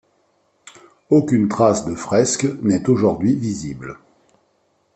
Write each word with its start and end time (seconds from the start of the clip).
Aucune 1.11 1.47
trace 1.47 1.85
de 1.85 1.93
fresques 1.93 2.55
n'est 2.63 2.89
aujourd'hui 2.89 3.35
visible. 3.35 3.99